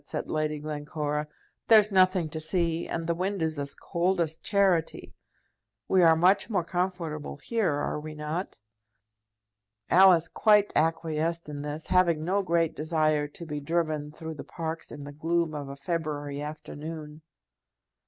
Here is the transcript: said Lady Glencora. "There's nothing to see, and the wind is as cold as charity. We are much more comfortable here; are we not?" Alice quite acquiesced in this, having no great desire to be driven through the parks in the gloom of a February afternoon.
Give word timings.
said 0.03 0.27
Lady 0.31 0.57
Glencora. 0.57 1.27
"There's 1.67 1.91
nothing 1.91 2.27
to 2.29 2.39
see, 2.41 2.87
and 2.87 3.05
the 3.05 3.13
wind 3.13 3.43
is 3.43 3.59
as 3.59 3.75
cold 3.75 4.19
as 4.19 4.39
charity. 4.39 5.13
We 5.87 6.01
are 6.01 6.15
much 6.15 6.49
more 6.49 6.63
comfortable 6.63 7.37
here; 7.37 7.73
are 7.73 7.99
we 7.99 8.15
not?" 8.15 8.57
Alice 9.91 10.27
quite 10.27 10.73
acquiesced 10.75 11.49
in 11.49 11.61
this, 11.61 11.85
having 11.85 12.25
no 12.25 12.41
great 12.41 12.75
desire 12.75 13.27
to 13.27 13.45
be 13.45 13.59
driven 13.59 14.11
through 14.11 14.33
the 14.33 14.43
parks 14.43 14.91
in 14.91 15.03
the 15.03 15.13
gloom 15.13 15.53
of 15.53 15.69
a 15.69 15.75
February 15.75 16.41
afternoon. 16.41 17.21